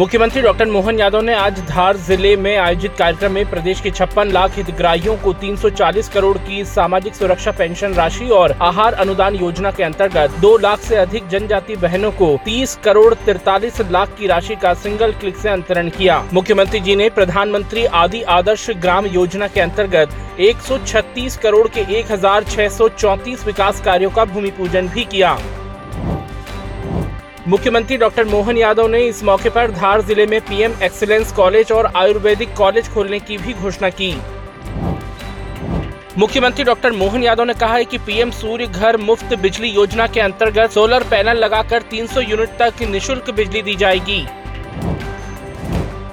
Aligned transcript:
मुख्यमंत्री 0.00 0.42
डॉक्टर 0.42 0.66
मोहन 0.66 0.98
यादव 0.98 1.20
ने 1.20 1.32
आज 1.34 1.58
धार 1.68 1.96
ज़िले 1.96 2.36
में 2.36 2.56
आयोजित 2.56 2.92
कार्यक्रम 2.98 3.32
में 3.32 3.50
प्रदेश 3.50 3.80
के 3.80 3.90
छप्पन 3.90 4.30
लाख 4.32 4.56
हितग्राहियों 4.56 5.16
को 5.16 5.32
340 5.34 6.08
करोड़ 6.08 6.36
की 6.38 6.64
सामाजिक 6.64 7.14
सुरक्षा 7.14 7.52
पेंशन 7.58 7.94
राशि 7.94 8.28
और 8.30 8.52
आहार 8.62 8.94
अनुदान 8.94 9.36
योजना 9.36 9.70
के 9.70 9.82
अंतर्गत 9.82 10.40
2 10.40 10.56
लाख 10.60 10.80
से 10.80 10.96
अधिक 10.96 11.28
जनजाति 11.28 11.76
बहनों 11.76 12.12
को 12.12 12.30
30 12.46 12.74
करोड़ 12.84 13.12
तिरतालीस 13.16 13.80
लाख 13.90 14.16
की 14.18 14.26
राशि 14.26 14.56
का 14.56 14.74
सिंगल 14.78 15.12
क्लिक 15.12 15.36
से 15.36 15.48
अंतरण 15.48 15.90
किया। 15.90 16.22
मुख्यमंत्री 16.32 16.80
जी 16.80 16.96
ने 16.96 17.10
प्रधानमंत्री 17.10 17.84
आदि 17.96 18.22
आदर्श 18.32 18.68
ग्राम 18.78 19.06
योजना 19.12 19.48
के 19.48 19.60
अंतर्गत 19.60 20.40
136 20.40 21.36
करोड़ 21.36 21.66
के 21.68 21.88
एक 21.94 22.18
विकास 23.46 23.80
कार्यों 23.80 24.10
का 24.10 24.24
भूमि 24.24 24.50
पूजन 24.50 24.88
भी 24.88 25.04
किया। 25.06 25.38
मुख्यमंत्री 27.48 27.96
डॉक्टर 27.96 28.24
मोहन 28.24 28.56
यादव 28.58 28.86
ने 28.88 28.98
इस 29.00 29.22
मौके 29.24 29.50
पर 29.50 29.70
धार 29.70 30.00
ज़िले 30.02 30.24
में 30.26 30.40
पीएम 30.40 30.72
एक्सीलेंस 30.84 31.32
कॉलेज 31.32 31.70
और 31.72 31.86
आयुर्वेदिक 31.96 32.52
कॉलेज 32.56 32.88
खोलने 32.88 33.20
की 33.20 33.38
भी 33.38 33.52
घोषणा 33.54 33.88
की। 33.90 34.12
मुख्यमंत्री 36.18 36.64
डॉक्टर 36.64 36.92
मोहन 36.92 37.22
यादव 37.22 37.44
ने 37.44 37.54
कहा 37.54 37.74
है 37.74 37.84
कि 37.84 37.98
पीएम 37.98 38.30
सूर्य 38.30 38.66
घर 38.66 38.96
मुफ़्त 38.98 39.34
बिजली 39.38 39.68
योजना 39.68 40.06
के 40.06 40.20
अंतर्गत 40.20 40.70
सोलर 40.70 41.04
पैनल 41.10 41.38
लगाकर 41.38 41.82
300 41.92 42.28
यूनिट 42.30 42.58
तक 42.58 42.82
निशुल्क 42.90 43.30
बिजली 43.30 43.62
दी 43.62 43.76
जाएगी। 43.76 44.24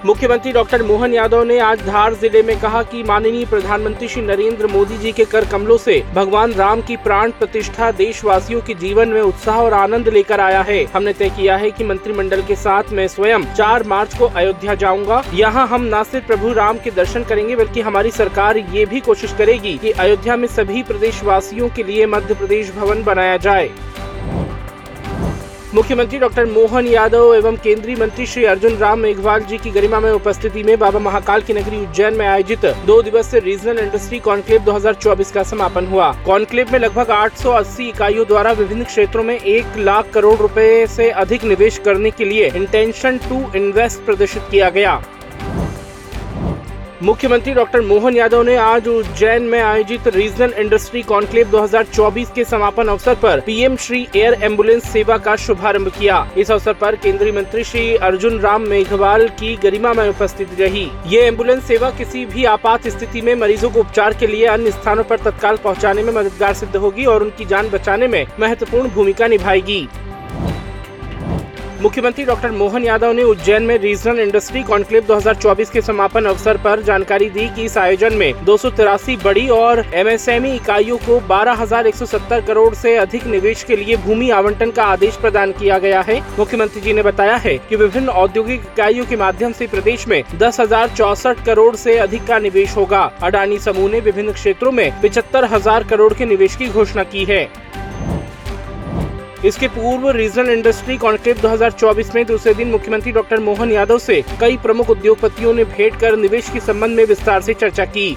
मुख्यमंत्री 0.08 0.52
डॉक्टर 0.52 0.82
मोहन 0.84 1.14
यादव 1.14 1.44
ने 1.44 1.58
आज 1.60 1.80
धार 1.86 2.14
ज़िले 2.14 2.42
में 2.44 2.60
कहा 2.60 2.82
कि 2.84 3.02
माननीय 3.04 3.46
प्रधानमंत्री 3.46 4.08
श्री 4.08 4.22
नरेंद्र 4.22 4.68
मोदी 4.68 4.98
जी 4.98 5.12
के 5.12 5.24
कर 5.26 5.46
कमलों 5.46 5.78
से 5.78 6.00
भगवान 6.16 6.52
राम 6.54 6.82
की 6.82 6.96
प्राण 6.98 7.32
प्रतिष्ठा 7.32 7.90
देशवासियों 7.94 8.62
के 8.62 8.74
जीवन 8.76 9.10
में 9.10 9.20
उत्साह 9.22 9.58
और 9.58 9.74
आनंद 9.74 10.08
लेकर 10.10 10.40
आया 10.40 10.62
है। 10.62 10.84
हमने 10.86 11.14
तय 11.14 11.30
किया 11.30 11.58
है 11.58 11.72
कि 11.72 11.84
मंत्रिमंडल 11.84 12.42
के 12.42 12.56
साथ 12.56 12.94
मैं 12.94 13.08
स्वयं 13.08 13.46
4 13.56 13.86
मार्च 13.86 14.18
को 14.18 14.28
अयोध्या 14.28 14.76
जाऊँगा। 14.76 15.22
यहाँ 15.34 15.68
हम 15.68 15.90
न 15.96 16.04
सिर्फ़ 16.04 16.28
प्रभु 16.28 16.54
राम 16.54 16.78
के 16.78 16.92
दर्शन 16.94 17.24
करेंगे, 17.24 17.56
बल्कि 17.56 17.82
हमारी 17.82 18.12
सरकार 18.12 18.58
ये 18.58 18.86
भी 18.86 19.00
कोशिश 19.02 19.34
करेगी 19.38 19.78
की 19.78 19.92
अयोध्या 19.92 20.38
में 20.38 20.48
सभी 20.50 20.84
प्रदेशवासियों 20.84 21.70
के 21.70 21.84
लिए 21.84 22.06
मध्य 22.08 22.34
प्रदेश 22.36 22.72
भवन 22.76 23.04
बनाया 23.04 23.38
जाए। 23.40 23.70
मुख्यमंत्री 25.78 26.20
डॉक्टर 26.20 26.46
मोहन 26.46 26.88
यादव 26.88 27.34
एवं 27.34 27.56
केंद्रीय 27.56 27.96
मंत्री 27.96 28.26
श्री 28.26 28.44
अर्जुन 28.46 28.78
राम 28.78 29.00
मेघवाल 29.00 29.42
जी 29.42 29.58
की 29.58 29.70
गरिमा 29.72 30.00
में 30.00 30.10
उपस्थिति 30.12 30.62
में 30.64 30.78
बाबा 30.80 31.00
महाकाल 31.00 31.42
की 31.42 31.54
नगरी 31.54 31.82
उज्जैन 31.82 32.14
में 32.14 32.26
आयोजित 32.28 32.66
दो 32.86 33.02
दिवसीय 33.02 33.40
रीजनल 33.40 33.80
इंडस्ट्री 33.80 34.20
कॉन्क्लेव 34.20 34.64
2024 34.66 35.32
का 35.32 35.44
समापन 35.44 35.88
हुआ। 35.88 36.12
कॉन्क्लेव 36.26 36.72
में 36.72 36.80
लगभग 36.80 37.12
880 37.12 37.90
इकाइयों 37.90 38.26
द्वारा 38.28 38.52
विभिन्न 38.52 38.84
क्षेत्रों 38.84 39.24
में 39.24 39.36
एक 39.36 39.78
लाख 39.78 40.10
करोड़ 40.14 40.36
रूपए 40.40 40.66
ऐसी 40.80 41.10
अधिक 41.26 41.44
निवेश 41.44 41.78
करने 41.86 42.12
के 42.12 42.26
लिए 42.26 42.50
इंटेंशन 42.56 43.18
टू 43.30 43.44
इन्वेस्ट 43.56 44.06
प्रदर्शित 44.06 44.48
किया 44.52 44.70
गया। 44.70 45.02
मुख्यमंत्री 47.04 47.54
डॉक्टर 47.54 47.82
मोहन 47.82 48.16
यादव 48.16 48.42
ने 48.42 48.56
आज 48.56 48.88
उज्जैन 48.88 49.44
में 49.44 49.60
आयोजित 49.62 50.08
रीजनल 50.08 50.54
इंडस्ट्री 50.58 51.02
कॉन्क्लेव 51.02 51.50
2024 51.52 52.32
के 52.36 52.44
समापन 52.44 52.88
अवसर 52.88 53.16
पर 53.16 53.40
पीएम 53.40 53.76
श्री 53.76 54.08
एयर 54.16 54.34
एंबुलेंस 54.34 54.84
सेवा 54.84 55.18
का 55.18 55.36
शुभारंभ 55.36 55.90
किया। 56.00 56.32
इस 56.38 56.52
अवसर 56.52 56.74
पर 56.74 56.96
केंद्रीय 56.96 57.32
मंत्री 57.32 57.64
श्री 57.64 57.96
अर्जुन 57.96 58.40
राम 58.40 58.62
मेघवाल 58.62 59.28
की 59.28 59.56
गरिमा 59.56 59.94
में 59.94 60.10
उपस्थित 60.10 60.60
रही। 60.60 60.90
ये 61.08 61.22
एंबुलेंस 61.22 61.64
सेवा 61.64 61.90
किसी 61.90 62.26
भी 62.26 62.46
आपात 62.46 62.88
स्थिति 62.88 63.22
में 63.22 63.36
मरीजों 63.36 63.70
को 63.70 63.80
उपचार 63.80 64.14
के 64.14 64.28
लिए 64.28 64.46
अन्य 64.46 64.72
स्थानों 64.72 65.06
आरोप 65.06 65.28
तत्काल 65.28 65.58
पहुँचाने 65.58 66.04
में 66.04 66.14
मददगार 66.14 66.54
सिद्ध 66.54 66.76
होगी 66.76 67.06
और 67.06 67.24
उनकी 67.24 67.46
जान 67.46 67.70
बचाने 67.70 68.08
में 68.08 68.26
महत्वपूर्ण 68.40 68.90
भूमिका 68.90 69.28
निभाएगी। 69.28 69.88
मुख्यमंत्री 71.82 72.24
डॉक्टर 72.26 72.52
मोहन 72.52 72.84
यादव 72.84 73.12
ने 73.12 73.24
उज्जैन 73.24 73.64
में 73.64 73.78
रीजनल 73.78 74.20
इंडस्ट्री 74.20 74.62
कॉन्क्लेव 74.64 75.04
2024 75.08 75.70
के 75.70 75.82
समापन 75.82 76.26
अवसर 76.26 76.58
पर 76.58 76.82
जानकारी 76.82 77.30
दी 77.30 77.48
कि 77.56 77.66
इस 77.66 77.78
आयोजन 77.78 78.14
में 78.14 78.46
दो 78.46 78.56
सौ 78.58 78.70
तिरासी 78.70 79.16
बड़ी 79.16 79.48
और 79.48 79.84
एमएसएमई 79.94 80.54
इकाइयों 80.56 80.98
को 80.98 81.20
12,170 81.28 82.46
करोड़ 82.48 82.74
से 82.76 82.96
अधिक 82.98 83.26
निवेश 83.26 83.64
के 83.64 83.76
लिए 83.76 83.98
भूमि 83.98 84.30
आवंटन 84.30 84.72
का 84.72 84.84
आदेश 84.84 85.16
प्रदान 85.16 85.52
किया 85.52 85.78
गया 85.78 86.02
है। 86.02 86.20
मुख्यमंत्री 86.40 86.82
जी 86.82 86.94
ने 86.94 87.04
बताया 87.04 87.36
है 87.36 87.58
कि 87.58 87.76
विभिन्न 87.76 88.10
औद्योगिक 88.10 88.62
इकाइयों 88.74 89.06
के 89.06 89.16
माध्यम 89.16 89.52
से 89.52 89.68
प्रदेश 89.68 90.08
में 90.08 90.24
दस 90.36 90.58
करोड़ 91.46 91.76
से 91.76 91.98
अधिक 91.98 92.26
का 92.26 92.40
निवेश 92.40 92.76
होगा। 92.78 93.04
अडानी 93.24 93.60
समूह 93.60 93.92
ने 93.92 94.00
विभिन्न 94.00 94.34
क्षेत्रों 94.34 94.72
में 94.72 95.02
पिछहत्तर 95.02 95.84
करोड़ 95.84 96.14
के 96.14 96.26
निवेश 96.26 96.56
की 96.56 96.68
घोषणा 96.68 97.04
की 97.04 97.26
है। 97.26 97.46
इसके 99.48 99.68
पूर्व 99.68 100.10
रीजनल 100.10 100.50
इंडस्ट्री 100.50 100.96
कॉन्क्लेव 100.98 101.38
2024 101.42 102.14
में 102.16 102.26
दूसरे 102.26 102.54
दिन 102.54 102.68
मुख्यमंत्री 102.68 103.12
डॉक्टर 103.12 103.40
मोहन 103.40 103.72
यादव 103.72 103.98
से 103.98 104.22
कई 104.42 104.58
प्रमुख 104.58 104.90
उद्योगपतियों 104.90 105.54
ने 105.54 105.64
भेंट 105.66 106.00
कर 106.00 106.18
निवेश 106.18 106.50
के 106.50 106.60
संबंध 106.60 106.98
में 106.98 107.04
विस्तार 107.06 107.42
से 107.42 107.54
चर्चा 107.54 107.86
की। 107.86 108.10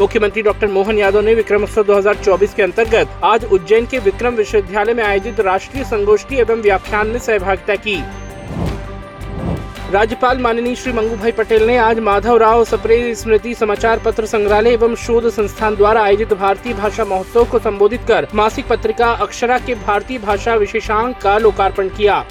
मुख्यमंत्री 0.00 0.42
डॉक्टर 0.42 0.66
मोहन 0.66 0.98
यादव 0.98 1.20
ने 1.20 1.34
विक्रम 1.34 1.62
उत्सव 1.62 1.84
2024 1.84 2.54
के 2.54 2.62
अंतर्गत 2.62 3.20
आज 3.24 3.44
उज्जैन 3.44 3.86
के 3.86 3.98
विक्रम 3.98 4.34
विश्वविद्यालय 4.34 4.94
में 4.94 5.04
आयोजित 5.04 5.40
राष्ट्रीय 5.40 5.84
संगोष्ठी 5.84 6.36
एवं 6.36 6.62
व्याख्यान 6.62 7.06
में 7.06 7.18
सहभागिता 7.18 7.74
की। 7.76 7.96
राज्यपाल 9.92 10.38
माननीय 10.38 10.74
श्री 10.74 10.92
मंगू 10.92 11.16
भाई 11.16 11.32
पटेल 11.32 11.62
ने 11.66 11.76
आज 11.76 11.98
माधव 11.98 12.36
राव 12.36 12.64
सप्रे 12.64 13.14
स्मृति 13.14 13.54
समाचार 13.54 13.98
पत्र 13.98 14.26
संग्रहालय 14.26 14.72
एवं 14.72 14.94
शोध 14.96 15.28
संस्थान 15.28 15.74
द्वारा 15.76 16.02
आयोजित 16.02 16.32
भारतीय 16.34 16.74
भाषा 16.74 17.04
महोत्सव 17.04 17.44
को 17.44 17.58
संबोधित 17.58 18.04
कर 18.08 18.26
मासिक 18.34 18.66
पत्रिका 18.68 19.10
अक्षरा 19.22 19.58
के 19.58 19.74
भारतीय 19.76 20.18
भाषा 20.18 20.54
विशेषांक 20.54 21.16
का 21.16 21.36
लोकार्पण 21.38 21.88
किया। 21.88 22.24